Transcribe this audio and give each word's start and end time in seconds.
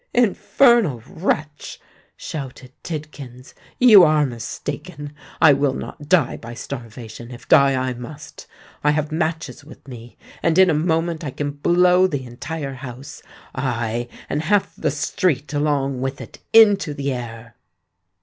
"Infernal 0.15 1.03
wretch!" 1.05 1.79
shouted 2.17 2.71
Tidkins: 2.81 3.53
"you 3.77 4.03
are 4.03 4.25
mistaken! 4.25 5.13
I 5.39 5.53
will 5.53 5.75
not 5.75 6.09
die 6.09 6.37
by 6.37 6.55
starvation, 6.55 7.29
if 7.29 7.47
die 7.47 7.75
I 7.75 7.93
must. 7.93 8.47
I 8.83 8.89
have 8.97 9.11
matches 9.11 9.63
with 9.63 9.87
me—and 9.87 10.57
in 10.57 10.71
a 10.71 10.73
moment 10.73 11.23
I 11.23 11.29
can 11.29 11.51
blow 11.51 12.07
the 12.07 12.25
entire 12.25 12.73
house—aye, 12.73 14.07
and 14.27 14.41
half 14.41 14.73
the 14.75 14.89
street 14.89 15.53
along 15.53 16.01
with 16.01 16.19
it—into 16.19 16.95
the 16.95 17.13
air!" 17.13 17.55